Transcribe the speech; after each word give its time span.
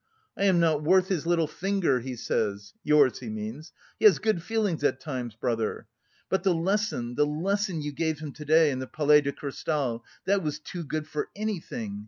'I 0.35 0.45
am 0.45 0.59
not 0.59 0.81
worth 0.81 1.09
his 1.09 1.27
little 1.27 1.45
finger,' 1.45 1.99
he 1.99 2.15
says. 2.15 2.73
Yours, 2.83 3.19
he 3.19 3.29
means. 3.29 3.71
He 3.99 4.05
has 4.05 4.17
good 4.17 4.41
feelings 4.41 4.83
at 4.83 4.99
times, 4.99 5.35
brother. 5.35 5.85
But 6.27 6.41
the 6.41 6.55
lesson, 6.55 7.13
the 7.13 7.27
lesson 7.27 7.83
you 7.83 7.91
gave 7.91 8.17
him 8.17 8.31
to 8.31 8.43
day 8.45 8.71
in 8.71 8.79
the 8.79 8.87
Palais 8.87 9.21
de 9.21 9.31
Cristal, 9.31 10.03
that 10.25 10.41
was 10.41 10.57
too 10.57 10.83
good 10.83 11.05
for 11.07 11.29
anything! 11.35 11.99